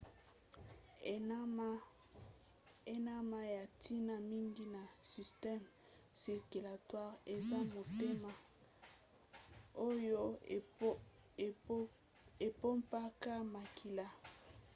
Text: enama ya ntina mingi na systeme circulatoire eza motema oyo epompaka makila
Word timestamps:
enama 2.95 3.39
ya 3.55 3.63
ntina 3.73 4.15
mingi 4.29 4.63
na 4.75 4.81
systeme 5.11 5.67
circulatoire 6.21 7.17
eza 7.33 7.59
motema 7.73 8.31
oyo 9.87 10.23
epompaka 12.47 13.33
makila 13.53 14.07